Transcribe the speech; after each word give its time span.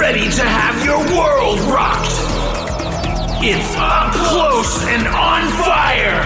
ready 0.00 0.30
to 0.30 0.42
have 0.42 0.82
your 0.82 0.96
world 1.14 1.60
rocked. 1.70 2.10
It's 3.44 3.74
up 3.76 4.10
close 4.14 4.82
and 4.86 5.06
on 5.08 5.46
fire 5.62 6.24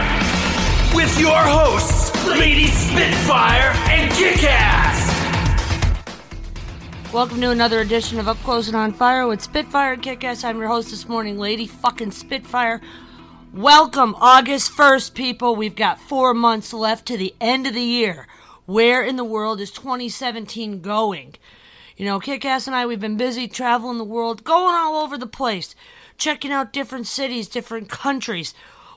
with 0.95 1.19
your 1.19 1.37
hosts, 1.37 2.15
Lady 2.39 2.69
Spitfire 2.69 3.73
and 3.91 4.13
Kickass. 4.13 5.13
Welcome 7.13 7.41
to 7.41 7.51
another 7.51 7.81
edition 7.81 8.21
of 8.21 8.29
Up 8.29 8.37
Close 8.45 8.69
and 8.69 8.77
On 8.77 8.93
Fire 8.93 9.27
with 9.27 9.43
Spitfire 9.43 9.95
and 9.95 10.03
Kickass. 10.03 10.45
I'm 10.45 10.61
your 10.61 10.69
host 10.69 10.91
this 10.91 11.09
morning, 11.09 11.37
Lady 11.37 11.67
fucking 11.67 12.13
Spitfire. 12.13 12.81
Welcome, 13.53 14.15
August 14.21 14.71
1st, 14.71 15.15
people. 15.15 15.57
We've 15.57 15.75
got 15.75 15.99
four 15.99 16.33
months 16.33 16.73
left 16.73 17.07
to 17.07 17.17
the 17.17 17.35
end 17.41 17.67
of 17.67 17.75
the 17.75 17.81
year. 17.81 18.29
Where 18.67 19.03
in 19.03 19.17
the 19.17 19.25
world 19.25 19.61
is 19.61 19.73
2017 19.73 20.81
going? 20.81 21.35
You 21.97 22.05
know, 22.05 22.19
Kickass 22.19 22.67
and 22.67 22.75
I, 22.75 22.87
we've 22.87 23.01
been 23.01 23.17
busy 23.17 23.47
traveling 23.47 23.99
the 23.99 24.05
world, 24.05 24.43
going 24.43 24.75
all 24.75 25.05
over 25.05 25.17
the 25.17 25.29
place, 25.29 25.77
checking 26.19 26.51
out 26.51 26.73
different 26.73 27.07
cities, 27.07 27.49
different 27.49 27.89
countries. 27.89 28.53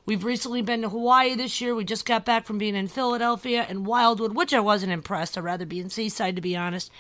We've 0.07 0.23
recently 0.23 0.63
been 0.63 0.81
to 0.81 0.89
Hawaii 0.89 1.35
this 1.35 1.61
year. 1.61 1.75
We 1.75 1.83
just 1.83 2.07
got 2.07 2.25
back 2.25 2.45
from 2.45 2.57
being 2.57 2.75
in 2.75 2.88
Philadelphia 2.88 3.65
and 3.69 3.85
Wildwood, 3.85 4.35
which 4.35 4.53
I 4.53 4.59
wasn't 4.59 4.93
impressed. 4.93 5.38
I'd 5.38 5.43
rather 5.43 5.65
be 5.65 5.79
in 5.79 5.89
Seaside, 5.89 6.35
to 6.38 6.41
be 6.41 6.55
honest. 6.55 6.91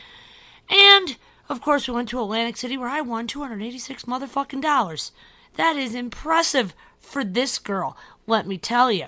And, 0.69 1.17
of 1.49 1.61
course, 1.61 1.87
we 1.87 1.95
went 1.95 2.09
to 2.09 2.21
Atlantic 2.21 2.57
City 2.57 2.77
where 2.77 2.89
I 2.89 3.01
won 3.01 3.25
286 3.25 4.03
motherfucking 4.03 4.61
dollars. 4.61 5.13
That 5.55 5.77
is 5.77 5.95
impressive 5.95 6.75
for 6.99 7.23
this 7.23 7.57
girl, 7.57 7.97
let 8.27 8.45
me 8.45 8.59
tell 8.59 8.91
you. 8.91 9.07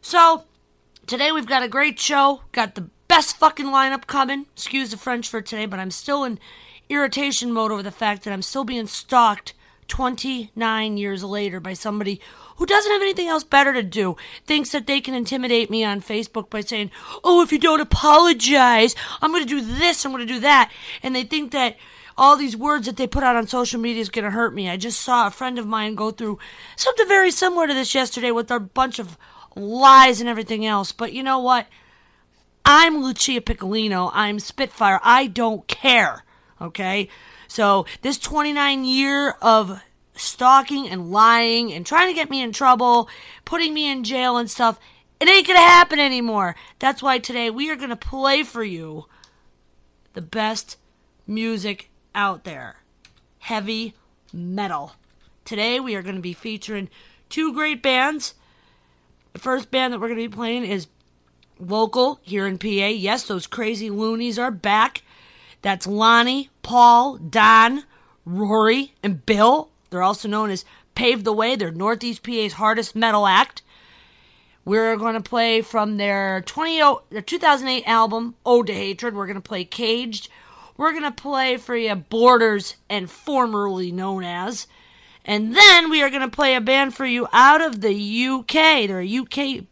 So, 0.00 0.44
today 1.06 1.30
we've 1.30 1.46
got 1.46 1.62
a 1.62 1.68
great 1.68 2.00
show. 2.00 2.40
Got 2.50 2.74
the 2.74 2.88
best 3.08 3.36
fucking 3.36 3.66
lineup 3.66 4.06
coming. 4.06 4.46
Excuse 4.54 4.90
the 4.90 4.96
French 4.96 5.28
for 5.28 5.40
today, 5.40 5.66
but 5.66 5.78
I'm 5.78 5.90
still 5.90 6.24
in 6.24 6.38
irritation 6.88 7.52
mode 7.52 7.72
over 7.72 7.82
the 7.82 7.90
fact 7.90 8.24
that 8.24 8.32
I'm 8.32 8.42
still 8.42 8.64
being 8.64 8.86
stalked 8.86 9.54
29 9.88 10.96
years 10.98 11.24
later 11.24 11.60
by 11.60 11.72
somebody 11.72 12.20
who 12.56 12.66
doesn't 12.66 12.92
have 12.92 13.00
anything 13.00 13.28
else 13.28 13.44
better 13.44 13.72
to 13.72 13.82
do, 13.82 14.16
thinks 14.44 14.72
that 14.72 14.86
they 14.86 15.00
can 15.00 15.14
intimidate 15.14 15.70
me 15.70 15.82
on 15.84 16.00
Facebook 16.02 16.50
by 16.50 16.60
saying, 16.60 16.90
Oh, 17.24 17.42
if 17.42 17.52
you 17.52 17.58
don't 17.58 17.80
apologize, 17.80 18.94
I'm 19.22 19.30
going 19.30 19.46
to 19.46 19.48
do 19.48 19.60
this, 19.60 20.04
I'm 20.04 20.12
going 20.12 20.26
to 20.26 20.32
do 20.32 20.40
that. 20.40 20.70
And 21.02 21.16
they 21.16 21.24
think 21.24 21.52
that 21.52 21.76
all 22.16 22.36
these 22.36 22.56
words 22.56 22.86
that 22.86 22.96
they 22.96 23.06
put 23.06 23.22
out 23.22 23.36
on 23.36 23.46
social 23.46 23.80
media 23.80 24.02
is 24.02 24.10
going 24.10 24.24
to 24.24 24.30
hurt 24.30 24.52
me. 24.52 24.68
I 24.68 24.76
just 24.76 25.00
saw 25.00 25.26
a 25.26 25.30
friend 25.30 25.58
of 25.58 25.66
mine 25.66 25.94
go 25.94 26.10
through 26.10 26.38
something 26.76 27.06
very 27.06 27.30
similar 27.30 27.68
to 27.68 27.74
this 27.74 27.94
yesterday 27.94 28.32
with 28.32 28.50
a 28.50 28.58
bunch 28.58 28.98
of 28.98 29.16
lies 29.54 30.20
and 30.20 30.28
everything 30.28 30.66
else. 30.66 30.90
But 30.90 31.12
you 31.12 31.22
know 31.22 31.38
what? 31.38 31.68
I'm 32.70 33.02
Lucia 33.02 33.40
Piccolino. 33.40 34.10
I'm 34.12 34.38
Spitfire. 34.38 35.00
I 35.02 35.26
don't 35.26 35.66
care. 35.66 36.22
Okay? 36.60 37.08
So, 37.46 37.86
this 38.02 38.18
29 38.18 38.84
year 38.84 39.30
of 39.40 39.80
stalking 40.14 40.86
and 40.86 41.10
lying 41.10 41.72
and 41.72 41.86
trying 41.86 42.08
to 42.08 42.14
get 42.14 42.28
me 42.28 42.42
in 42.42 42.52
trouble, 42.52 43.08
putting 43.46 43.72
me 43.72 43.90
in 43.90 44.04
jail 44.04 44.36
and 44.36 44.50
stuff, 44.50 44.78
it 45.18 45.30
ain't 45.30 45.46
gonna 45.46 45.60
happen 45.60 45.98
anymore. 45.98 46.56
That's 46.78 47.02
why 47.02 47.18
today 47.20 47.48
we 47.48 47.70
are 47.70 47.76
gonna 47.76 47.96
play 47.96 48.42
for 48.42 48.62
you 48.62 49.06
the 50.12 50.20
best 50.20 50.76
music 51.26 51.88
out 52.14 52.44
there 52.44 52.82
heavy 53.38 53.94
metal. 54.30 54.92
Today 55.46 55.80
we 55.80 55.94
are 55.94 56.02
to 56.02 56.20
be 56.20 56.34
featuring 56.34 56.90
two 57.30 57.54
great 57.54 57.82
bands. 57.82 58.34
The 59.32 59.38
first 59.38 59.70
band 59.70 59.94
that 59.94 60.00
we're 60.00 60.08
to 60.08 60.14
be 60.14 60.28
playing 60.28 60.64
is 60.66 60.86
local 61.58 62.20
here 62.22 62.46
in 62.46 62.58
PA. 62.58 62.66
Yes, 62.68 63.24
those 63.24 63.46
crazy 63.46 63.90
loonies 63.90 64.38
are 64.38 64.50
back. 64.50 65.02
That's 65.62 65.86
Lonnie, 65.86 66.50
Paul, 66.62 67.16
Don, 67.16 67.84
Rory, 68.24 68.94
and 69.02 69.24
Bill. 69.26 69.70
They're 69.90 70.02
also 70.02 70.28
known 70.28 70.50
as 70.50 70.64
Pave 70.94 71.24
the 71.24 71.32
Way. 71.32 71.56
They're 71.56 71.70
Northeast 71.70 72.22
PA's 72.22 72.54
hardest 72.54 72.94
metal 72.94 73.26
act. 73.26 73.62
We're 74.64 74.96
going 74.96 75.14
to 75.14 75.20
play 75.20 75.62
from 75.62 75.96
their 75.96 76.42
20, 76.42 76.82
their 77.10 77.22
2008 77.22 77.84
album, 77.86 78.34
Ode 78.44 78.66
to 78.66 78.74
Hatred. 78.74 79.14
We're 79.14 79.26
going 79.26 79.36
to 79.36 79.40
play 79.40 79.64
Caged. 79.64 80.28
We're 80.76 80.92
going 80.92 81.04
to 81.04 81.10
play 81.10 81.56
for 81.56 81.74
you 81.74 81.94
Borders 81.94 82.76
and 82.88 83.10
formerly 83.10 83.90
known 83.90 84.24
as. 84.24 84.66
And 85.24 85.54
then 85.54 85.90
we 85.90 86.02
are 86.02 86.10
going 86.10 86.22
to 86.22 86.28
play 86.28 86.54
a 86.54 86.60
band 86.60 86.94
for 86.94 87.06
you 87.06 87.28
out 87.32 87.60
of 87.60 87.80
the 87.80 88.26
UK. 88.26 88.86
They're 88.86 89.00
a 89.00 89.18
UK 89.18 89.64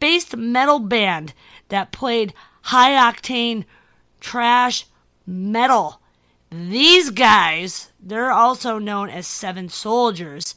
based 0.00 0.36
metal 0.36 0.78
band 0.78 1.32
that 1.68 1.92
played 1.92 2.34
high 2.62 2.92
octane 2.92 3.64
thrash 4.20 4.86
metal. 5.26 6.00
These 6.50 7.10
guys, 7.10 7.90
they're 8.00 8.30
also 8.30 8.78
known 8.78 9.10
as 9.10 9.26
Seven 9.26 9.68
Soldiers. 9.68 10.54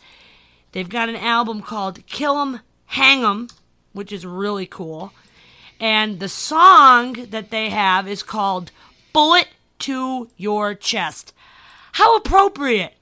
They've 0.72 0.88
got 0.88 1.09
an 1.09 1.16
album 1.16 1.62
called 1.62 2.06
Kill 2.06 2.40
'em, 2.40 2.59
Hang 2.86 3.24
'em, 3.24 3.50
which 3.94 4.12
is 4.12 4.25
really 4.25 4.68
cool. 4.68 5.12
And 5.80 6.19
the 6.19 6.30
song 6.30 7.14
that 7.30 7.50
they 7.50 7.69
have 7.69 8.08
is 8.08 8.24
called 8.24 8.72
Bullet 9.12 9.48
to 9.80 10.30
Your 10.38 10.75
Chest. 10.75 11.34
How 11.94 12.16
appropriate! 12.16 12.94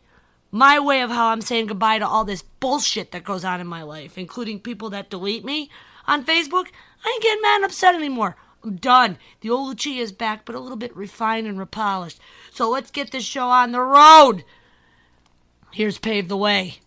My 0.52 0.80
way 0.80 1.02
of 1.02 1.10
how 1.10 1.28
I'm 1.28 1.42
saying 1.42 1.66
goodbye 1.66 2.00
to 2.00 2.08
all 2.08 2.24
this 2.24 2.42
bullshit 2.42 3.12
that 3.12 3.26
goes 3.26 3.44
on 3.44 3.60
in 3.60 3.68
my 3.68 3.84
life, 3.84 4.18
including 4.18 4.62
people 4.62 4.90
that 4.92 5.10
delete 5.10 5.44
me 5.44 5.70
on 6.08 6.26
Facebook. 6.26 6.68
I 7.04 7.10
ain't 7.10 7.24
getting 7.24 7.42
mad 7.42 7.58
and 7.58 7.66
upset 7.66 7.96
anymore. 7.96 8.36
I'm 8.64 8.78
done. 8.78 9.18
The 9.42 9.50
old 9.50 9.70
Lucia 9.70 10.02
is 10.02 10.12
back, 10.12 10.44
but 10.46 10.56
a 10.56 10.60
little 10.60 10.78
bit 10.78 10.96
refined 10.96 11.46
and 11.46 11.60
repolished. 11.60 12.20
So 12.52 12.70
let's 12.70 12.90
get 12.90 13.12
this 13.12 13.24
show 13.24 13.48
on 13.48 13.72
the 13.72 13.82
road. 13.82 14.44
Here's 15.72 16.00
Pave 16.00 16.28
the 16.30 16.38
Way. 16.38 16.80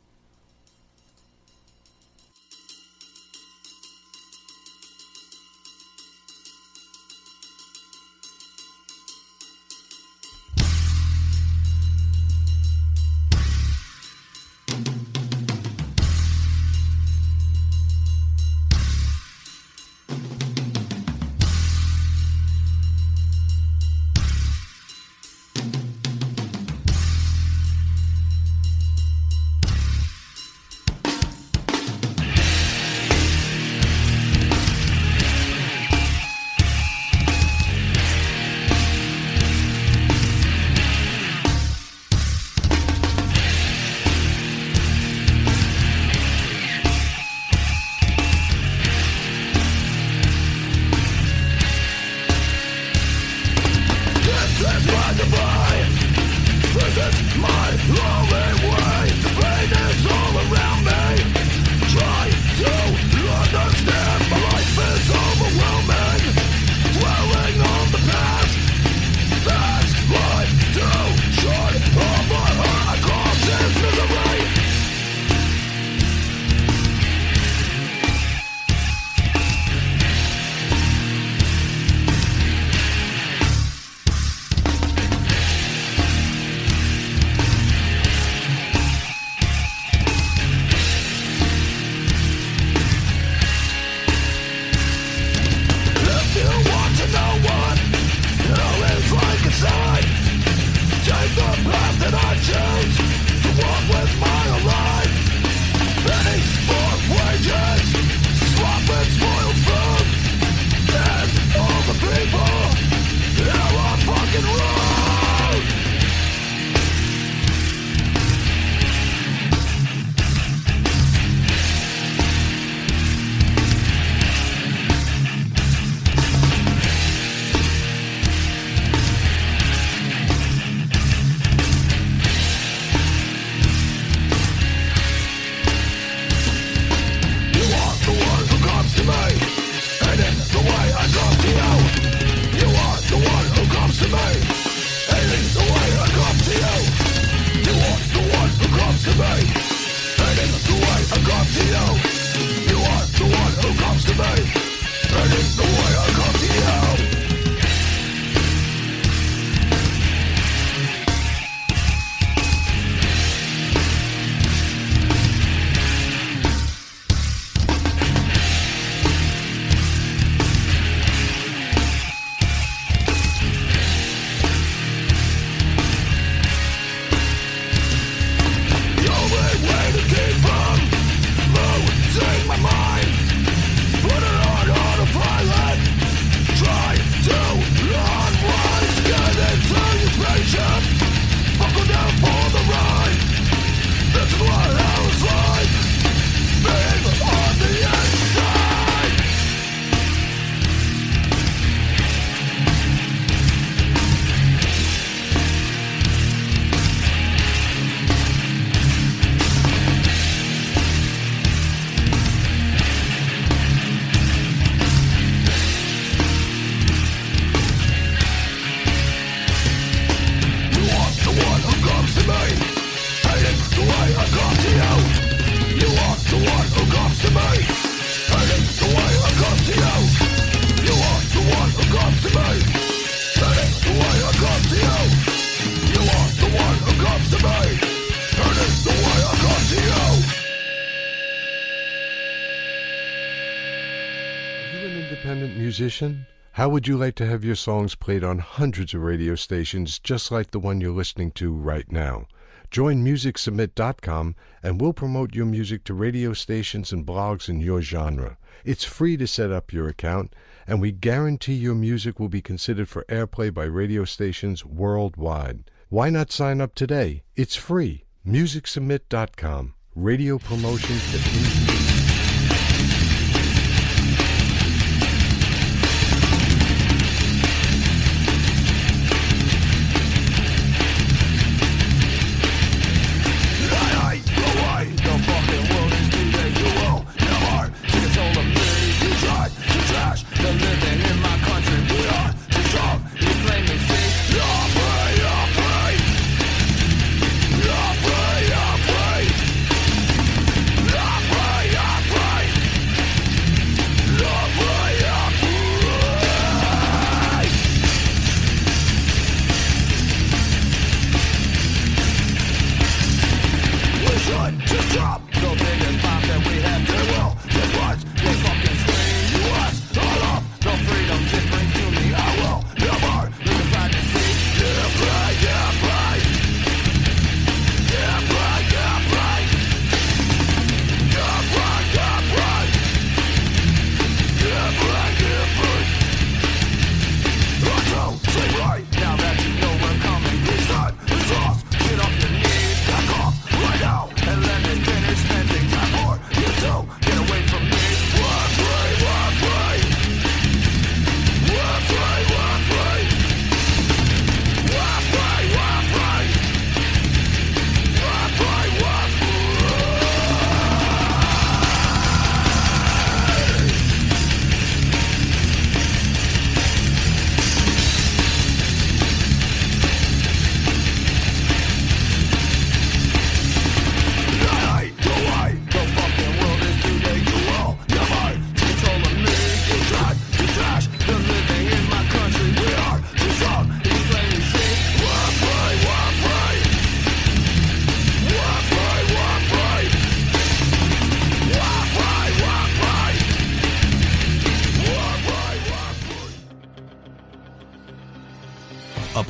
independent 245.29 245.57
musician? 245.57 246.27
How 246.53 246.69
would 246.69 246.89
you 246.89 246.97
like 246.97 247.15
to 247.17 247.27
have 247.27 247.45
your 247.45 247.55
songs 247.55 247.95
played 247.95 248.25
on 248.25 248.39
hundreds 248.39 248.95
of 248.95 249.03
radio 249.03 249.35
stations 249.35 249.99
just 249.99 250.31
like 250.31 250.51
the 250.51 250.59
one 250.59 250.81
you're 250.81 250.91
listening 250.91 251.33
to 251.33 251.53
right 251.53 251.91
now? 251.91 252.27
Join 252.71 253.05
MusicSubmit.com 253.05 254.35
and 254.63 254.81
we'll 254.81 254.93
promote 254.93 255.35
your 255.35 255.47
music 255.47 255.85
to 255.85 255.95
radio 255.95 256.33
stations 256.33 256.93
and 256.93 257.07
blogs 257.07 257.49
in 257.49 257.61
your 257.61 257.83
genre. 257.83 258.39
It's 258.65 258.85
free 258.85 259.17
to 259.17 259.27
set 259.27 259.51
up 259.51 259.73
your 259.73 259.89
account, 259.89 260.35
and 260.67 260.81
we 260.81 260.93
guarantee 260.93 261.55
your 261.55 261.75
music 261.75 262.19
will 262.19 262.29
be 262.29 262.43
considered 262.43 262.89
for 262.89 263.05
airplay 263.09 263.53
by 263.53 263.65
radio 263.65 264.05
stations 264.05 264.65
worldwide. 264.65 265.71
Why 265.91 266.11
not 266.11 266.31
sign 266.31 266.61
up 266.61 266.75
today? 266.75 267.23
It's 267.35 267.57
free. 267.57 268.05
MusicSubmit.com. 268.27 269.73
Radio 269.95 270.37
promotion 270.39 270.99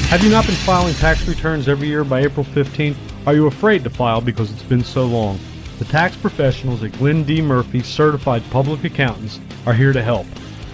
Have 0.10 0.24
you 0.24 0.30
not 0.30 0.46
been 0.46 0.56
filing 0.56 0.94
tax 0.94 1.28
returns 1.28 1.68
every 1.68 1.88
year 1.88 2.04
by 2.04 2.22
April 2.22 2.46
15th? 2.46 2.96
Are 3.26 3.34
you 3.34 3.48
afraid 3.48 3.84
to 3.84 3.90
file 3.90 4.22
because 4.22 4.52
it's 4.52 4.64
been 4.64 4.84
so 4.84 5.06
long? 5.06 5.40
The 5.80 5.86
tax 5.86 6.16
professionals 6.16 6.84
at 6.84 6.94
Glenn 6.94 7.24
D. 7.24 7.42
Murphy 7.42 7.82
Certified 7.82 8.44
Public 8.52 8.84
Accountants 8.86 9.42
are 9.66 9.74
here 9.74 9.92
to 9.92 10.02
help. 10.02 10.28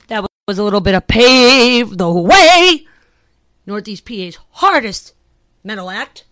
That 0.08 0.26
was 0.48 0.58
a 0.58 0.64
little 0.64 0.82
bit 0.82 0.96
of 0.96 1.08
Pave 1.08 1.98
the 1.98 2.12
Way, 2.12 2.88
Northeast 3.66 4.06
PA's 4.06 4.38
hardest 4.52 5.14
metal 5.64 5.90
act. 5.90 6.26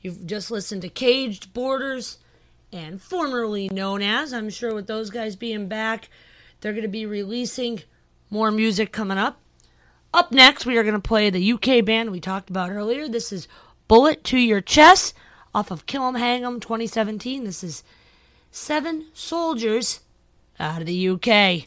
You've 0.00 0.26
just 0.26 0.50
listened 0.50 0.82
to 0.82 0.88
Caged 0.88 1.52
Borders 1.52 2.18
and 2.72 3.00
formerly 3.00 3.68
known 3.68 4.00
as, 4.00 4.32
I'm 4.32 4.48
sure 4.48 4.74
with 4.74 4.86
those 4.86 5.10
guys 5.10 5.36
being 5.36 5.68
back, 5.68 6.08
they're 6.60 6.72
going 6.72 6.82
to 6.82 6.88
be 6.88 7.04
releasing 7.04 7.82
more 8.30 8.50
music 8.50 8.92
coming 8.92 9.18
up. 9.18 9.38
Up 10.14 10.30
next, 10.30 10.66
we 10.66 10.76
are 10.76 10.82
going 10.82 10.92
to 10.94 11.00
play 11.00 11.30
the 11.30 11.52
UK 11.52 11.82
band 11.82 12.10
we 12.10 12.20
talked 12.20 12.50
about 12.50 12.70
earlier. 12.70 13.08
This 13.08 13.32
is 13.32 13.48
Bullet 13.88 14.22
to 14.24 14.36
Your 14.36 14.60
Chest 14.60 15.14
off 15.54 15.70
of 15.70 15.86
Kill 15.86 16.06
'em 16.06 16.16
Hang 16.16 16.44
'em 16.44 16.60
2017. 16.60 17.44
This 17.44 17.64
is 17.64 17.82
Seven 18.50 19.06
Soldiers 19.14 20.00
out 20.60 20.82
of 20.82 20.86
the 20.86 21.08
UK. 21.08 21.66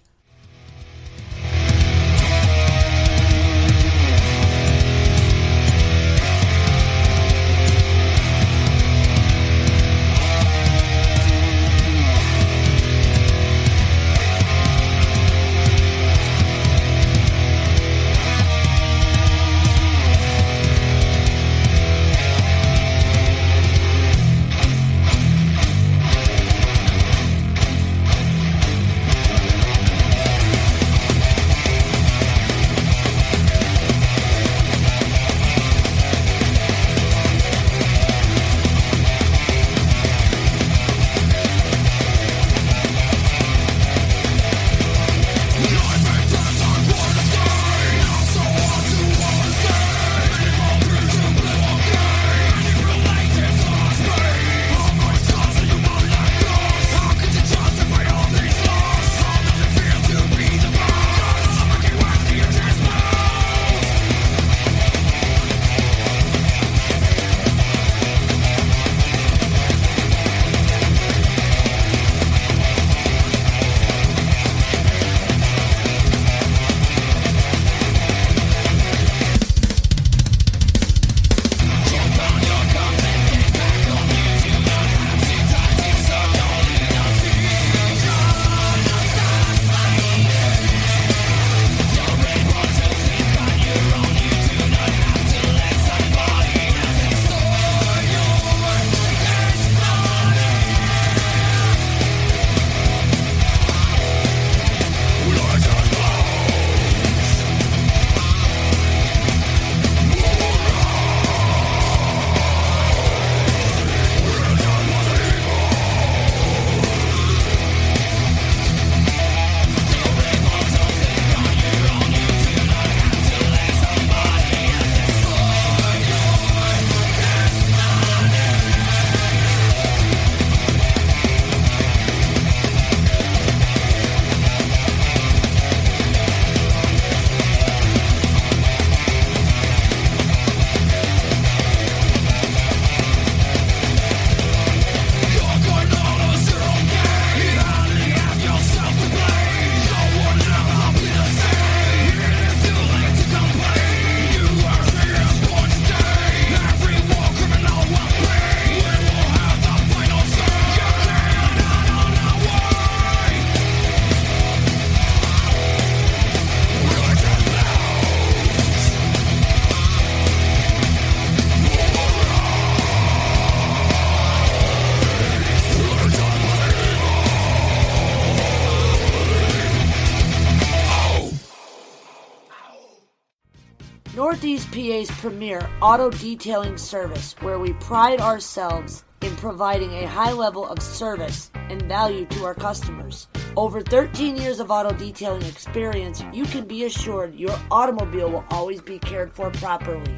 Northeast 184.25 184.65
PA's 184.71 185.11
premier 185.19 185.69
auto 185.83 186.09
detailing 186.09 186.79
service, 186.79 187.35
where 187.41 187.59
we 187.59 187.73
pride 187.73 188.19
ourselves 188.19 189.03
in 189.21 189.35
providing 189.35 189.93
a 189.93 190.07
high 190.07 190.31
level 190.31 190.67
of 190.67 190.81
service 190.81 191.51
and 191.53 191.83
value 191.83 192.25
to 192.25 192.43
our 192.43 192.55
customers. 192.55 193.27
Over 193.55 193.83
13 193.83 194.35
years 194.35 194.59
of 194.59 194.71
auto 194.71 194.97
detailing 194.97 195.43
experience, 195.43 196.23
you 196.33 196.45
can 196.45 196.65
be 196.65 196.85
assured 196.85 197.35
your 197.35 197.55
automobile 197.69 198.31
will 198.31 198.45
always 198.49 198.81
be 198.81 198.97
cared 198.97 199.31
for 199.31 199.51
properly. 199.51 200.11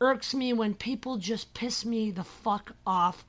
irks 0.00 0.34
me 0.34 0.52
when 0.52 0.74
people 0.74 1.16
just 1.16 1.54
piss 1.54 1.84
me 1.84 2.10
the 2.12 2.24
fuck 2.24 2.72
off. 2.86 3.24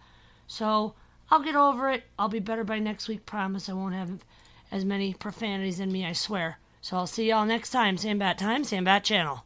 So 0.47 0.95
I'll 1.29 1.43
get 1.43 1.55
over 1.55 1.89
it. 1.89 2.03
I'll 2.17 2.29
be 2.29 2.39
better 2.39 2.63
by 2.63 2.79
next 2.79 3.07
week. 3.07 3.25
Promise 3.25 3.69
I 3.69 3.73
won't 3.73 3.93
have 3.93 4.23
as 4.71 4.85
many 4.85 5.13
profanities 5.13 5.79
in 5.79 5.91
me, 5.91 6.05
I 6.05 6.13
swear. 6.13 6.59
So 6.81 6.97
I'll 6.97 7.07
see 7.07 7.29
y'all 7.29 7.45
next 7.45 7.71
time. 7.71 7.97
Same 7.97 8.17
bat 8.17 8.37
time, 8.37 8.63
same 8.63 8.85
bat 8.85 9.03
channel. 9.03 9.43